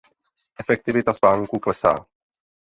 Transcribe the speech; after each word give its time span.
Efektivita 0.59 1.13
spánku 1.13 1.59
klesá. 1.59 2.05